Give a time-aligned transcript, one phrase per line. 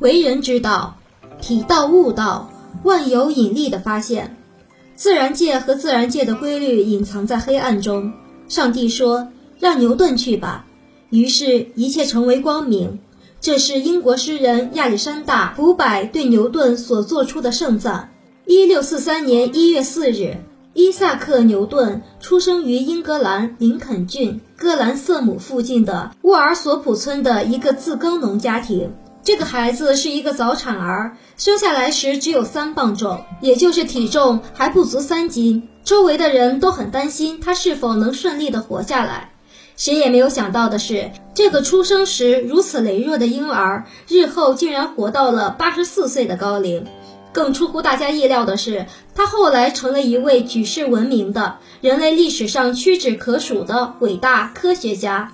[0.00, 0.96] 为人之道，
[1.40, 2.50] 体道悟道，
[2.82, 4.36] 万有引力的发现。
[4.96, 8.12] 自然界和自然界的规律隐藏在黑暗中。
[8.48, 9.28] 上帝说
[9.58, 10.66] ：“让牛顿去吧。”
[11.10, 12.98] 于是，一切成为光明。
[13.40, 18.10] 这是英国诗人亚历山大·福柏对牛顿所做出的盛赞。
[18.46, 20.38] 一六四三年一月四日，
[20.72, 28.92] 伊萨克·牛顿出生于英格兰林肯郡戈兰瑟姆附近的沃尔索普村的一个自耕农家庭。
[29.24, 35.66] 这个孩子是一个早产儿，生下来时只有三磅重，也就是体重还不足三斤。
[35.82, 39.30] 周围的人都很担心他是否能顺利地活下来。
[39.78, 46.84] 谁也没有想到的是，这个出生时如此羸弱的婴儿，日后竟然活到了八十四岁的高龄。
[47.32, 55.32] 更出乎大家意料的是，他后来成了一位举世闻名的、人类历史上屈指可数的伟大科学家。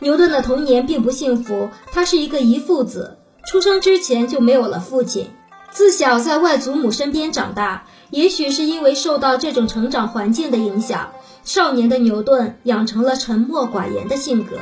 [0.00, 5.30] 牛顿的童年并不幸福，他是一个遗腹子，出生之前就没有了父亲，
[5.70, 7.86] 自小在外祖母身边长大。
[8.10, 11.10] 也许是因为受到这种成长环境的影响。
[11.42, 14.56] 少年的牛顿养成了沉默寡言的性格。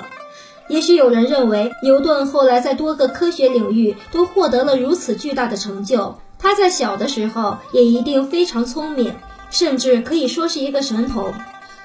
[0.69, 9.15] 也许有人认为，牛顿后来在多个科学领域都获得了如此巨大的成就，他在小的时候也一定非常聪明，
[9.51, 11.35] 甚至可以说是一个神童。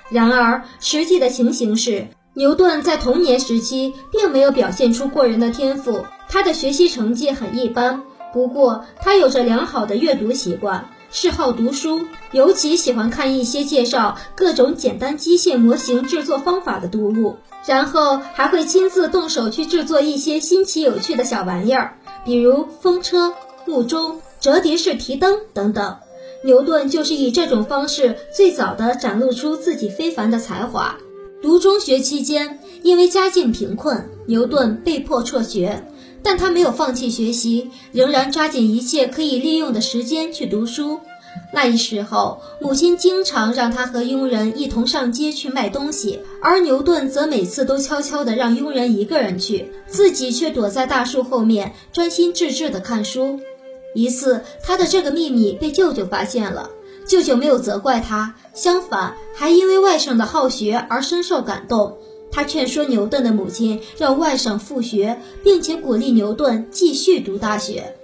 [0.09, 8.03] 然而，实际的情形是，牛顿在童年时期并没有表现出过人的天赋，他的学习成绩很一般。
[8.31, 10.87] 不过，他有着良好的阅读习惯。
[11.09, 23.33] 嗜好读书，尤其喜欢看一些介绍各种简单机械模型制作方法的读物，然后还会亲自动手去制作一些新奇有趣的小玩意儿，比如风车、
[23.65, 25.97] 木钟、折叠式提灯等等。
[26.43, 30.97] 牛顿就是以这种方式最早的展露出自己非凡的才华。
[31.41, 35.83] 读中学期间，因为家境贫困，牛顿被迫辍学。
[36.23, 40.99] 但他没有放弃学习，仍然抓紧一切可以利用的时间去读书。
[41.53, 53.39] 那一时候，母亲经常让他和佣人一同上街去卖东西，而牛顿则每次都悄悄地让佣人一个人去，自己却躲在大树后面专心致志地看书。
[53.93, 56.71] 一次，他的这个秘密被舅舅发现了，
[57.07, 61.97] 舅舅没有责怪他，相反，还因为外甥的好学而深受感动。
[62.29, 67.95] 他劝说牛顿的母亲让外甥复学，并且鼓励牛顿继续读大学。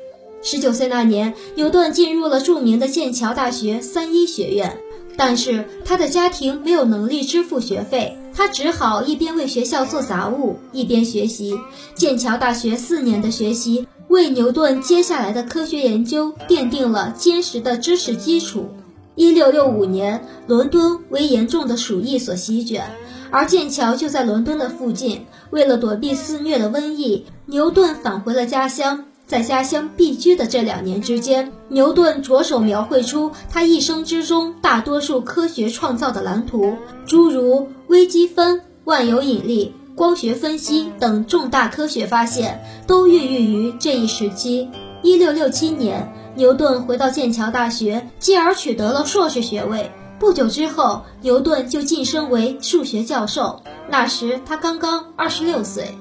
[0.41, 4.77] 十九岁那年，牛顿进入了著名的剑桥大学三一学院，
[5.17, 11.59] 但是他的家庭没有能力支付学费，他只好一边为学校做杂物，一边学习。
[11.93, 18.69] 剑桥大学四年的学习为牛顿接下来的科学研究奠定了坚实的知识基础。
[19.15, 22.83] 一六六五年，伦敦为严重的鼠疫所席卷。
[23.31, 25.25] 而剑桥就在伦敦的附近。
[25.49, 29.05] 为了躲避肆虐的瘟疫，牛顿返回了家乡。
[29.25, 36.75] 在家乡避居的这两年之间，牛顿着手描绘出他一生之中大多数科学创造的蓝图，
[37.07, 44.69] 诸如微积分、万有引力、光学分析等重大科学发现，都孕育于这一时期。
[45.03, 49.91] 一六六七年，牛顿回到剑桥大学，继而取得了硕士学位。
[50.17, 53.61] 不久之后，牛顿就晋升为数学教授。
[53.89, 55.93] 那时他刚刚二十六岁。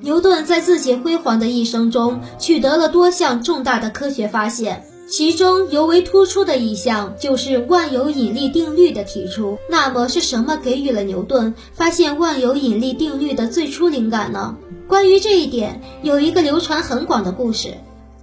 [0.00, 9.58] 牛顿在自己辉煌的一生中取得了多项重大的科学发现，其中尤为突出的一项就是万有引力定律的提出。
[9.70, 14.56] 那么是什么给予了牛顿发现万有引力定律的最初灵感呢？
[14.88, 17.74] 关于这一点，有一个流传很广的故事：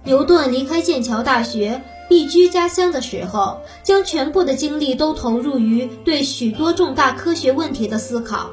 [0.04, 1.82] 牛顿离开剑桥大学。
[2.06, 8.50] 避居家乡的时候，将全部的精力都投入于对许多重大科学问题的思考。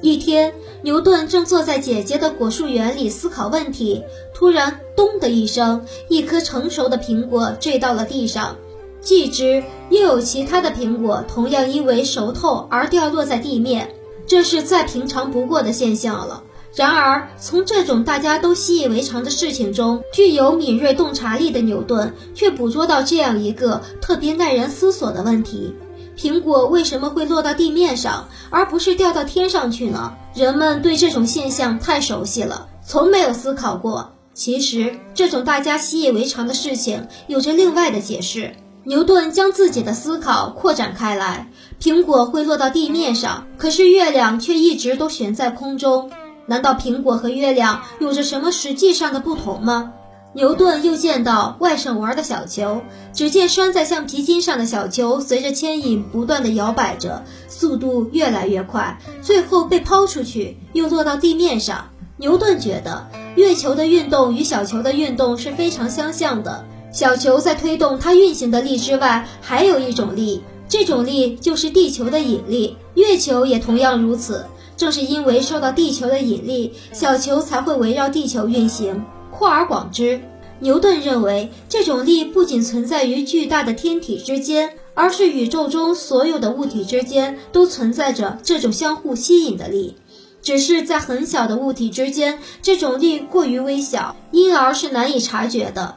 [0.00, 4.00] 一天，牛顿正坐在姐姐的果树园里思考问题，
[4.32, 8.56] 突然“咚”的一声，一颗成熟的苹果坠到了地上。
[9.00, 13.92] 继之，又有其他的苹果同样因为熟透而掉落在地面，
[14.24, 16.42] 这是再平常不过的现象了。
[16.76, 25.72] 然而，从这种大家都习以为常的事情中，具有敏锐洞察力的牛顿却捕捉到这样一个特别耐人思索的问题：
[26.16, 30.12] 苹果为什么会落到地面上，而不是掉到天上去呢？
[30.34, 34.10] 人们对这种现象太熟悉了，从没有思考过。
[34.34, 38.52] 其实，这种大家习以为常的事情有着另外的解释。
[38.82, 41.48] 牛顿将自己的思考扩展开来：
[41.80, 46.10] 苹果会落到地面上，可是月亮却一直都悬在空中。
[46.46, 49.92] 难道苹果和月亮有着什么实际上的不同吗？
[50.34, 52.82] 牛顿又见到外甥玩的小球，
[53.12, 61.84] 只见拴在橡皮筋上的小球随着牵引不断的摇摆着，速度越来越快，最后被抛出去，又落到地面上。
[62.16, 63.06] 牛顿觉得
[63.36, 66.64] 月球的运动与小球的运动是非常相像的。
[66.92, 72.76] 小球在推动它运行的力之外，还有一种力，这种力就是地球的引力。
[72.94, 74.44] 月球也同样如此。
[74.76, 79.04] 正是因为受到地球的引力，小球才会围绕地球运行。
[79.30, 80.20] 扩而广之，
[80.60, 89.96] 牛顿认为这种力不仅存在于巨大的天体之间，而是宇宙中所有的物体之间都存在着这种相互吸引的力。
[90.42, 95.96] 只是在很小的物体之间，这种力过于微小，因而是难以察觉的。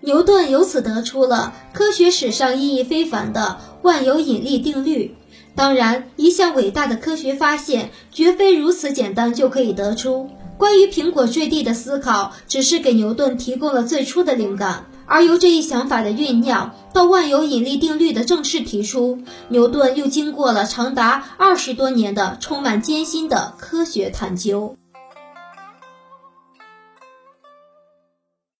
[0.00, 5.16] 牛顿由此得出了科学史上意义非凡的万有引力定律。
[5.58, 10.30] 当然，一项伟大的科学发现绝非如此简单就可以得出。
[10.56, 14.86] 关于苹果坠地的思考，只是给牛顿提供了最初的灵感。
[15.04, 19.18] 而由这一想法的酝酿到万有引力定律的正式提出，
[19.48, 24.76] 牛顿又经过了长达二十多年的充满艰辛的科学探究。